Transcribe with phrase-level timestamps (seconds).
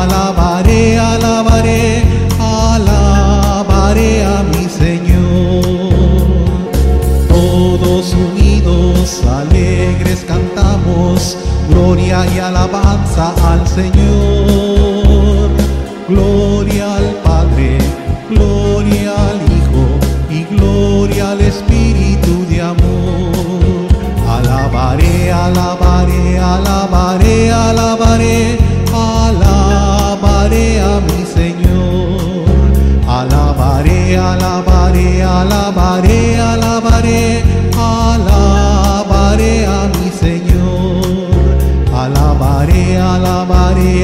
[0.00, 2.02] alabaré, alabaré,
[2.38, 5.92] alabaré, a mi Señor.
[7.28, 11.36] Todos unidos, alegres cantamos,
[11.68, 14.71] gloria y alabanza al Señor.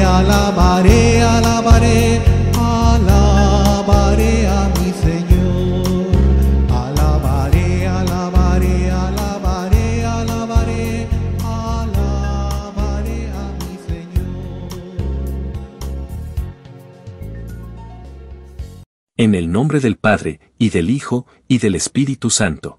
[0.02, 2.20] Alabaré, alabaré,
[2.58, 6.06] alabaré, a mi Señor.
[6.70, 11.06] Alabaré, alabaré, alabaré, alabaré,
[11.44, 14.32] alabaré a mi Señor.
[19.16, 22.78] En el nombre del Padre, y del Hijo, y del Espíritu Santo.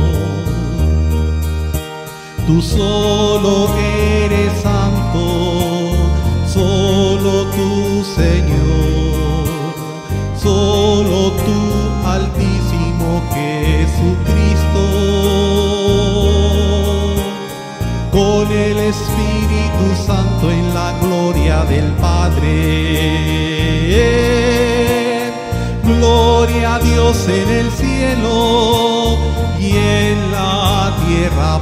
[2.51, 5.93] Tú solo eres santo,
[6.45, 9.47] solo tú Señor,
[10.35, 11.59] solo tú
[12.05, 14.83] altísimo Jesucristo
[18.11, 22.51] con el Espíritu Santo en la gloria del Padre.
[25.85, 29.17] Gloria a Dios en el cielo
[29.57, 31.61] y en la tierra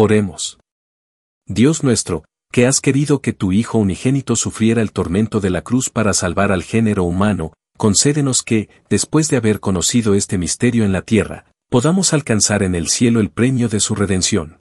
[0.00, 0.60] Oremos.
[1.48, 2.22] Dios nuestro,
[2.52, 6.52] que has querido que tu Hijo unigénito sufriera el tormento de la cruz para salvar
[6.52, 12.12] al género humano, concédenos que, después de haber conocido este misterio en la tierra, podamos
[12.12, 14.60] alcanzar en el cielo el premio de su redención.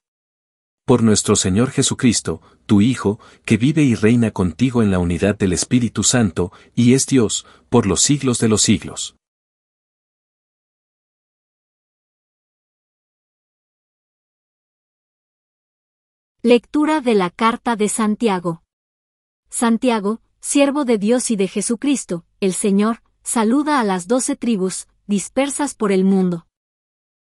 [0.88, 5.53] Por nuestro Señor Jesucristo, tu Hijo, que vive y reina contigo en la unidad del
[5.53, 9.16] Espíritu Santo, y es Dios, por los siglos de los siglos.
[16.44, 18.62] Lectura de la Carta de Santiago.
[19.50, 25.74] Santiago, siervo de Dios y de Jesucristo, el Señor, saluda a las doce tribus, dispersas
[25.74, 26.46] por el mundo.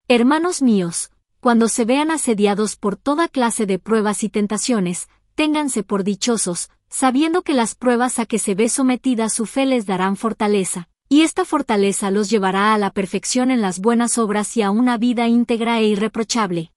[0.07, 6.05] Hermanos míos, cuando se vean asediados por toda clase de pruebas y tentaciones, ténganse por
[6.05, 10.87] dichosos, sabiendo que las pruebas a que se ve sometida su fe les darán fortaleza,
[11.09, 14.97] y esta fortaleza los llevará a la perfección en las buenas obras y a una
[14.97, 16.71] vida íntegra e irreprochable.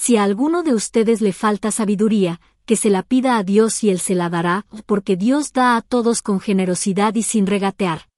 [0.00, 3.90] Si a alguno de ustedes le falta sabiduría, que se la pida a Dios y
[3.90, 8.08] Él se la dará, porque Dios da a todos con generosidad y sin regatear.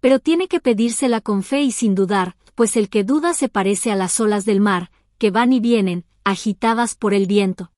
[0.00, 3.92] Pero tiene que pedírsela con fe y sin dudar, pues el que duda se parece
[3.92, 7.70] a las olas del mar, que van y vienen, agitadas por el viento.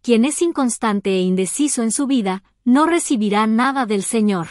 [0.00, 4.46] Quien es inconstante e indeciso en su vida, no recibirá nada del Señor.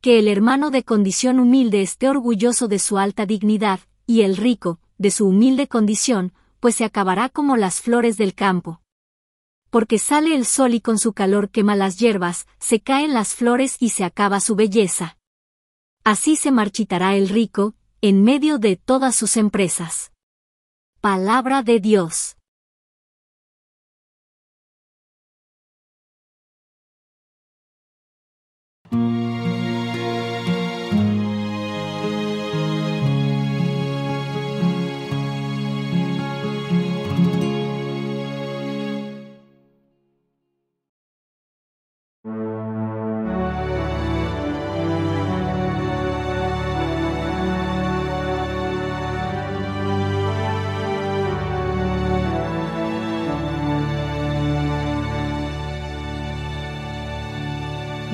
[0.00, 4.80] Que el hermano de condición humilde esté orgulloso de su alta dignidad, y el rico,
[4.96, 6.32] de su humilde condición,
[6.66, 8.82] pues se acabará como las flores del campo.
[9.70, 13.76] Porque sale el sol y con su calor quema las hierbas, se caen las flores
[13.78, 15.16] y se acaba su belleza.
[16.02, 20.10] Así se marchitará el rico, en medio de todas sus empresas.
[21.00, 22.36] Palabra de Dios.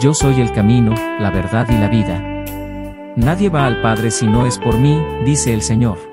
[0.00, 2.22] Yo soy el camino, la verdad y la vida.
[3.16, 6.07] Nadie va al Padre si no es por mí, dice el Señor.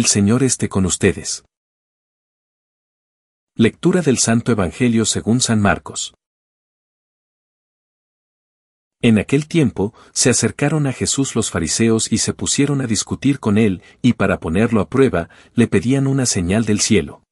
[0.00, 1.44] El Señor esté con ustedes.
[3.54, 6.14] Lectura del Santo Evangelio según San Marcos.
[9.02, 13.58] En aquel tiempo, se acercaron a Jesús los fariseos y se pusieron a discutir con
[13.58, 17.22] él, y para ponerlo a prueba, le pedían una señal del cielo.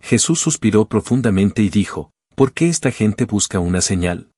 [0.00, 4.30] Jesús suspiró profundamente y dijo, ¿por qué esta gente busca una señal?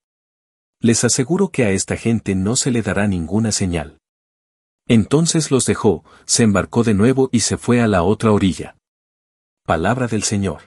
[0.81, 3.97] Les aseguro que a esta gente no se le dará ninguna señal.
[4.87, 8.77] Entonces los dejó, se embarcó de nuevo y se fue a la otra orilla.
[9.65, 10.61] Palabra del Señor.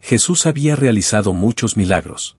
[0.00, 2.38] Jesús había realizado muchos milagros.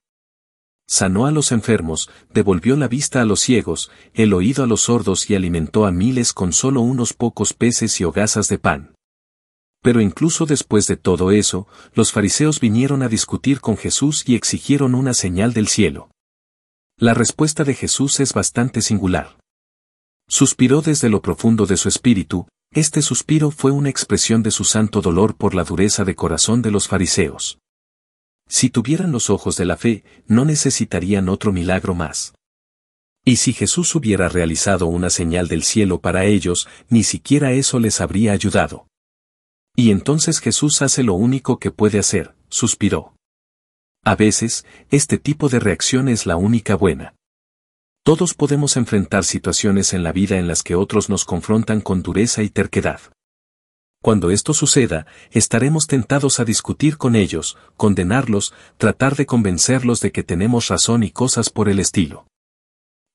[0.88, 5.30] Sanó a los enfermos, devolvió la vista a los ciegos, el oído a los sordos
[5.30, 8.96] y alimentó a miles con solo unos pocos peces y hogazas de pan.
[9.82, 14.96] Pero incluso después de todo eso, los fariseos vinieron a discutir con Jesús y exigieron
[14.96, 16.10] una señal del cielo.
[16.98, 19.38] La respuesta de Jesús es bastante singular.
[20.30, 25.02] Suspiró desde lo profundo de su espíritu, este suspiro fue una expresión de su santo
[25.02, 27.60] dolor por la dureza de corazón de los fariseos.
[28.48, 32.34] Si tuvieran los ojos de la fe, no necesitarían otro milagro más.
[33.26, 38.00] Y si Jesús hubiera realizado una señal del cielo para ellos, ni siquiera eso les
[38.00, 38.88] habría ayudado.
[39.76, 43.15] Y entonces Jesús hace lo único que puede hacer, suspiró.
[44.08, 47.16] A veces, este tipo de reacción es la única buena.
[48.04, 52.44] Todos podemos enfrentar situaciones en la vida en las que otros nos confrontan con dureza
[52.44, 53.00] y terquedad.
[54.04, 60.22] Cuando esto suceda, estaremos tentados a discutir con ellos, condenarlos, tratar de convencerlos de que
[60.22, 62.28] tenemos razón y cosas por el estilo.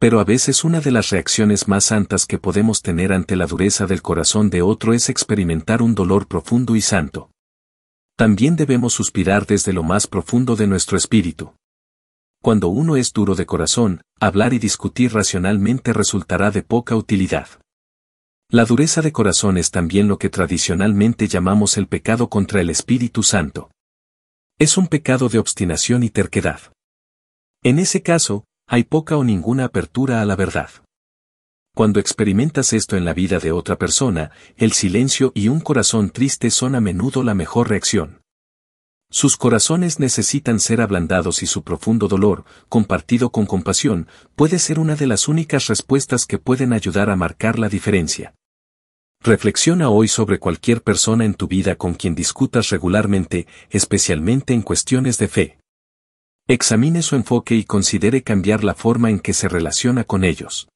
[0.00, 3.86] Pero a veces una de las reacciones más santas que podemos tener ante la dureza
[3.86, 7.30] del corazón de otro es experimentar un dolor profundo y santo.
[8.20, 11.54] También debemos suspirar desde lo más profundo de nuestro espíritu.
[12.42, 17.48] Cuando uno es duro de corazón, hablar y discutir racionalmente resultará de poca utilidad.
[18.50, 23.22] La dureza de corazón es también lo que tradicionalmente llamamos el pecado contra el Espíritu
[23.22, 23.70] Santo.
[24.58, 26.60] Es un pecado de obstinación y terquedad.
[27.62, 30.68] En ese caso, hay poca o ninguna apertura a la verdad.
[31.74, 36.50] Cuando experimentas esto en la vida de otra persona, el silencio y un corazón triste
[36.50, 38.22] son a menudo la mejor reacción.
[39.12, 44.94] Sus corazones necesitan ser ablandados y su profundo dolor, compartido con compasión, puede ser una
[44.94, 48.34] de las únicas respuestas que pueden ayudar a marcar la diferencia.
[49.22, 55.18] Reflexiona hoy sobre cualquier persona en tu vida con quien discutas regularmente, especialmente en cuestiones
[55.18, 55.58] de fe.
[56.46, 60.68] Examine su enfoque y considere cambiar la forma en que se relaciona con ellos.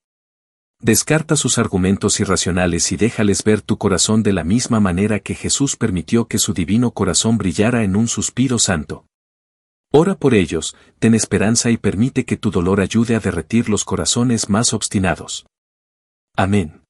[0.84, 5.76] Descarta sus argumentos irracionales y déjales ver tu corazón de la misma manera que Jesús
[5.76, 9.06] permitió que su divino corazón brillara en un suspiro santo.
[9.90, 14.50] Ora por ellos, ten esperanza y permite que tu dolor ayude a derretir los corazones
[14.50, 15.46] más obstinados.
[16.36, 16.83] Amén.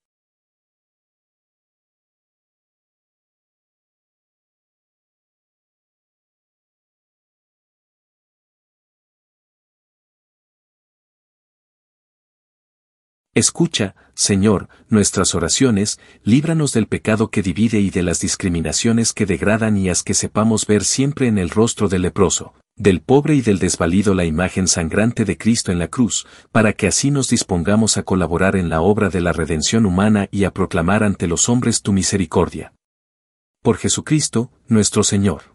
[13.35, 19.77] Escucha, Señor, nuestras oraciones, líbranos del pecado que divide y de las discriminaciones que degradan
[19.77, 23.59] y haz que sepamos ver siempre en el rostro del leproso, del pobre y del
[23.59, 28.05] desvalido la imagen sangrante de Cristo en la cruz, para que así nos dispongamos a
[28.05, 31.93] colaborar en la obra de la redención humana y a proclamar ante los hombres tu
[31.93, 32.73] misericordia.
[33.63, 35.54] Por Jesucristo, nuestro Señor.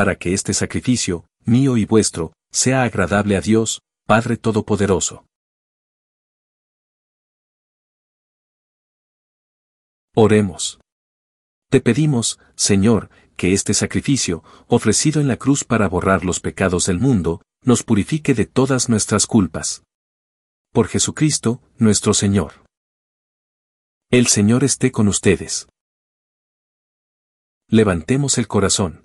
[0.00, 5.26] Para que este sacrificio, mío y vuestro, sea agradable a Dios, Padre Todopoderoso.
[10.16, 10.80] Oremos.
[11.68, 16.98] Te pedimos, Señor, que este sacrificio, ofrecido en la cruz para borrar los pecados del
[16.98, 19.84] mundo, nos purifique de todas nuestras culpas.
[20.72, 22.64] Por Jesucristo, nuestro Señor.
[24.10, 25.68] El Señor esté con ustedes.
[27.68, 29.04] Levantemos el corazón.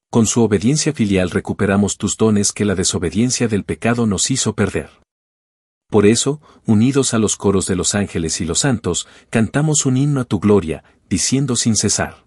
[0.11, 4.89] Con su obediencia filial recuperamos tus dones que la desobediencia del pecado nos hizo perder.
[5.89, 10.19] Por eso, unidos a los coros de los ángeles y los santos, cantamos un himno
[10.19, 12.25] a tu gloria, diciendo sin cesar.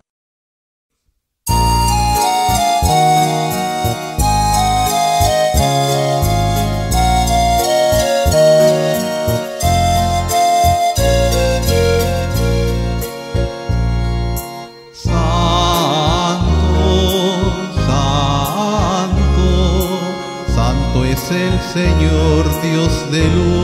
[23.15, 23.64] Dios del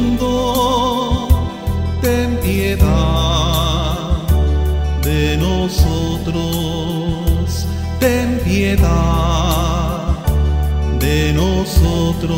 [10.99, 12.37] de nosotros.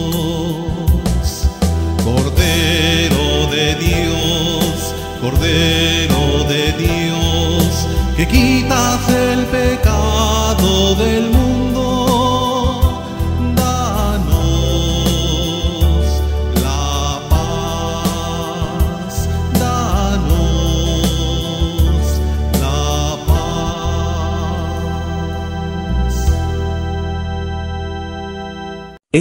[2.03, 11.32] Cordero de Dios, Cordero de Dios, que quitas el pecado del mundo,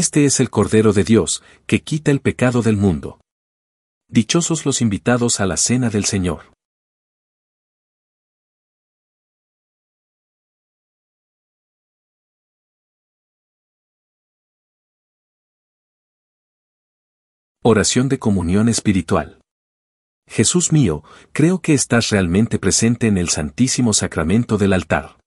[0.04, 3.20] Este es el Cordero de Dios, que quita el pecado del mundo.
[4.08, 6.52] Dichosos los invitados a la cena del Señor.
[17.62, 19.40] Oración de comunión espiritual.
[20.26, 25.21] Jesús mío, creo que estás realmente presente en el Santísimo Sacramento del altar.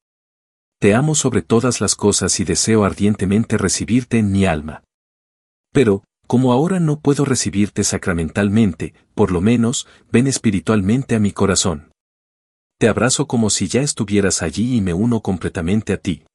[0.79, 4.83] Te amo sobre todas las cosas y deseo ardientemente recibirte en mi alma.
[5.71, 11.91] Pero, como ahora no puedo recibirte sacramentalmente, por lo menos, ven espiritualmente a mi corazón.
[12.77, 16.25] Te abrazo como si ya estuvieras allí y me uno completamente a ti.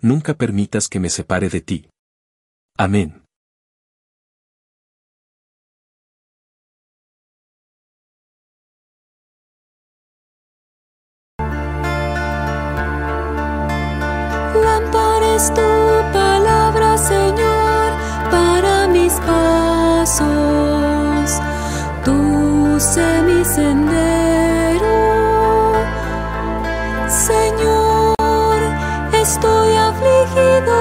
[0.00, 1.88] Nunca permitas que me separe de ti.
[2.76, 3.21] Amén.
[15.42, 15.70] Es tu
[16.12, 17.86] palabra, Señor,
[18.30, 20.20] para mis pasos.
[22.04, 24.98] Tú sé mi sendero.
[27.08, 28.58] Señor,
[29.24, 30.78] estoy afligido,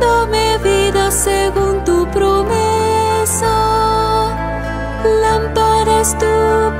[0.00, 3.54] dame vida según tu promesa.
[5.24, 6.26] Lámpara es tu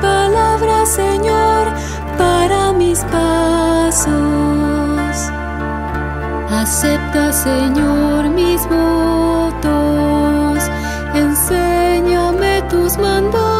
[0.01, 0.12] palabra,
[6.75, 10.59] Acepta, Señor, mis votos.
[11.15, 13.52] Enséñame tus mandatos.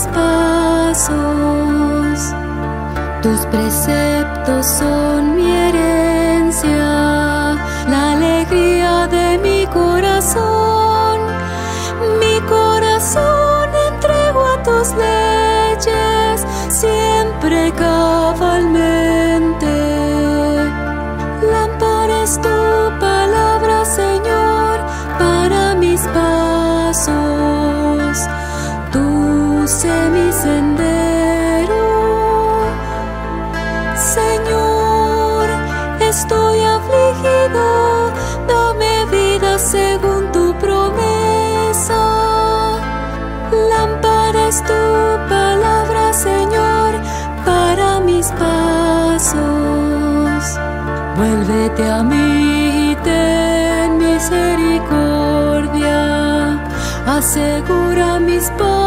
[0.00, 1.12] Mis pasos.
[3.22, 7.56] Tus preceptos son mi herencia,
[7.88, 11.20] la alegría de mi corazón.
[12.18, 18.79] Mi corazón entrego a tus leyes siempre cabalmente.
[51.70, 56.58] Vuélvete a mí ten misericordia.
[57.06, 58.79] Asegura mis pasos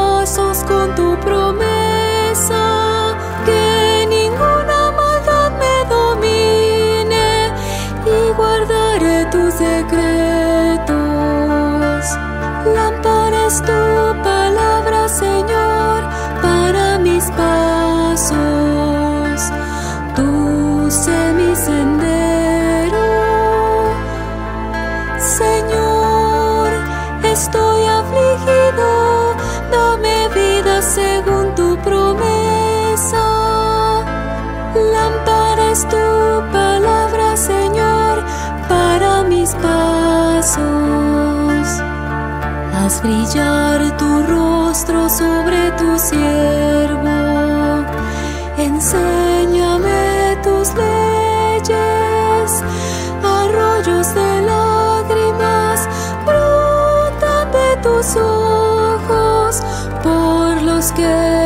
[40.54, 41.82] pasos.
[42.74, 47.10] Haz brillar tu rostro sobre tu siervo.
[48.58, 52.64] Enséñame tus leyes,
[53.24, 55.88] arroyos de lágrimas
[56.26, 59.62] brotan de tus ojos
[60.04, 61.43] por los que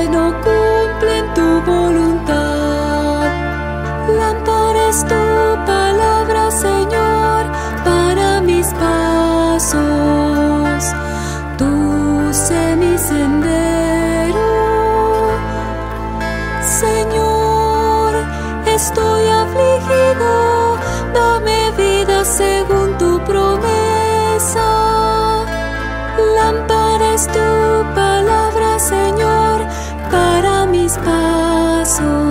[27.27, 29.67] tu palabra, Señor,
[30.11, 32.27] para mis pasos.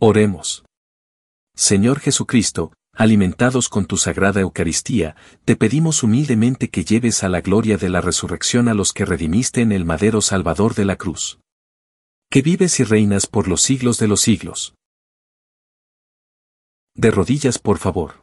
[0.00, 0.64] Oremos.
[1.56, 7.76] Señor Jesucristo, alimentados con tu sagrada Eucaristía, te pedimos humildemente que lleves a la gloria
[7.76, 11.40] de la resurrección a los que redimiste en el madero Salvador de la cruz.
[12.30, 14.74] Que vives y reinas por los siglos de los siglos.
[16.94, 18.22] De rodillas, por favor.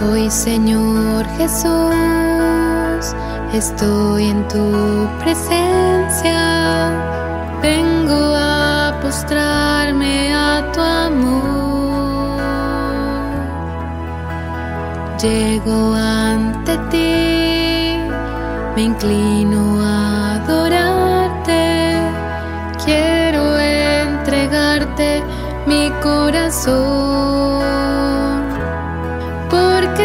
[0.00, 1.92] Hoy Señor Jesús,
[3.52, 6.92] estoy en tu presencia.
[7.60, 12.38] Vengo a postrarme a tu amor.
[15.20, 17.98] Llego ante ti,
[18.76, 20.07] me inclino a